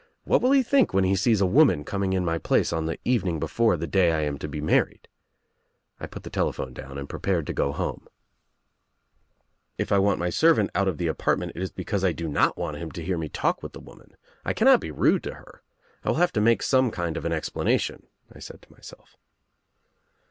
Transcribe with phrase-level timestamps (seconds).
[0.23, 3.39] 'What will he think when he sees a woman coming in.my place on the evening
[3.39, 5.07] before the day I am to be married?'
[5.99, 8.07] I put the telephone down and prepared to go home.
[9.77, 11.61] 'If 1 I THE OTHER WOMAN 41 want my servant out of the apartment it
[11.61, 14.17] is because I do not want him to hear me talk with the woman.
[14.43, 15.61] I cannot be rude to her.
[16.03, 19.17] I will have to make some kind of an explanation,' I said to myself.